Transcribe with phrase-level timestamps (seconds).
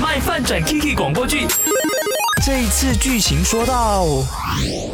[0.00, 1.46] 卖饭转 Kiki 广播剧。
[2.44, 4.06] 这一次剧情说到，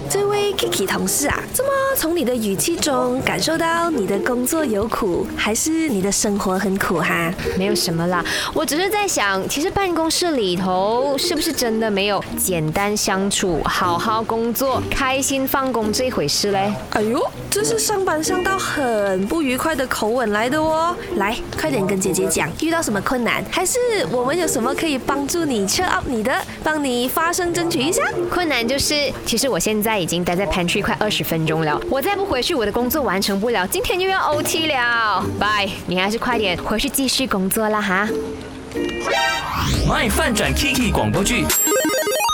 [0.09, 7.31] 这位 Kiki 同事啊，怎么从你的语气中感受到你的工作有苦，还是你的生活很苦哈？
[7.59, 8.25] 没有什么啦，
[8.55, 16.73] 我只是在想，其实办公室里头是不是真的没有简单相处、好好工作、开心放工这一回事嘞？
[16.91, 20.97] 哎呦，这是上班上到很不愉快的口吻来的哦。
[21.17, 23.79] 来，快点跟姐姐讲，遇到什么困难，还是
[24.11, 26.33] 我们有什么可以帮助你 cheer up 你的，
[26.63, 28.01] 帮你发声争取一下？
[28.31, 35.21] 困难就是，其实我现在已经待在 pantry 快二十分钟了，我再不回去，我的工作完成不了，今天又要 OT 了。
[35.41, 38.09] Bye，你还是快点回去继续工作啦哈。
[39.87, 41.45] My 饭转 Kiki 广播剧，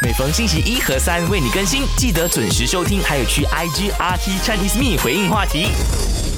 [0.04, 5.68] 每逢星期一和三为你更新，记得准时收听，还有去 IG RT Chinese Me 回应话题。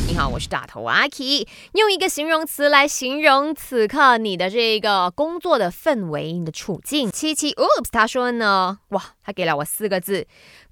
[0.08, 7.10] 你好，我是大头阿 K，用一个形容词来形容此刻你的这个工作的氛围、你的处境。
[7.10, 10.26] 七七，Oops，他说呢，哇，他给了我四个字，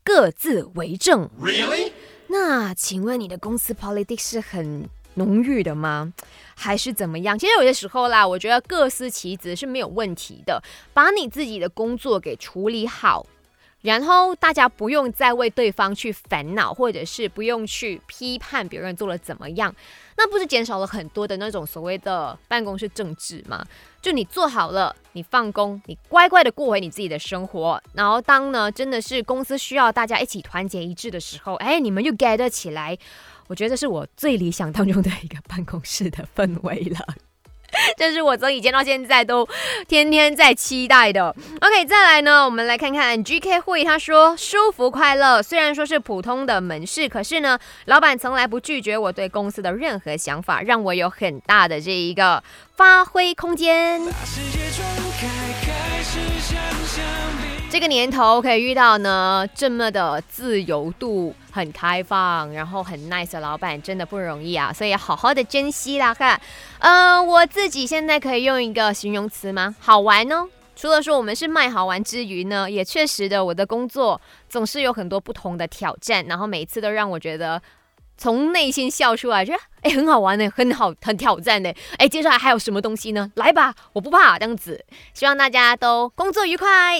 [0.05, 1.31] 各自为政。
[1.41, 1.93] Really？
[2.27, 6.13] 那请问你的公司 politics 是很浓郁的吗？
[6.55, 7.39] 还是怎么样？
[7.39, 13.25] 其实有些时候啦，我觉得各司其职是没有问题的，把你自己的工作给处理好。
[13.83, 19.75] 然后大家不用再为对方去烦恼，或者是不用去批判别人做的怎么样，
[20.17, 23.65] 那不是减少了很多的那种所谓的办公室政治吗？
[24.03, 27.83] 就你做好了，你放工，你乖乖的过回你自己的生活。
[27.95, 32.97] 然后当呢，真的是公司需要大家一起团结一致的时候，哎，你们又 get 起来，
[33.49, 37.30] 我觉得这是我最理想当中的一个办公室的氛围了。
[37.97, 39.47] 这是我从以前到现在都
[39.89, 41.35] 天天在期待的。
[41.61, 52.43] OK，再来呢，我们来看看 GK 会，他说舒服快乐，虽然说是普通的门市，可是呢，老板从来不拒绝我对公司的任何想法，让我有很大的这一个
[52.81, 54.01] 发挥空间。
[57.69, 66.15] 这个年头可以遇到呢这么的自由度很开放，然后很 nice 的老板，真的不容易啊，所以好好的珍惜啦。
[66.15, 66.41] 看，
[66.79, 69.77] 嗯，我自己现在可以用一个形容词吗？
[69.79, 70.49] 好玩哦。
[70.75, 74.19] 除了说我们是卖好玩之余呢，也确实的，我的工作
[74.49, 77.61] 总是有很多不同的挑战，然后每一次都让我觉得
[78.21, 81.73] 从内心笑出来，觉得哎很好玩呢，很好，很挑战呢。
[81.97, 83.33] 哎，接下来还有什么东西呢？
[83.37, 84.85] 来吧，我不怕这样子。
[85.15, 86.99] 希望大家都工作愉快。